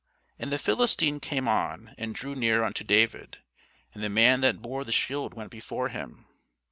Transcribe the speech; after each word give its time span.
And 0.39 0.51
the 0.51 0.57
Philistine 0.57 1.19
came 1.19 1.47
on 1.47 1.93
and 1.95 2.15
drew 2.15 2.33
near 2.33 2.63
unto 2.63 2.83
David; 2.83 3.37
and 3.93 4.01
the 4.03 4.09
man 4.09 4.41
that 4.41 4.59
bore 4.59 4.83
the 4.83 4.91
shield 4.91 5.35
went 5.35 5.51
before 5.51 5.89
him. 5.89 6.25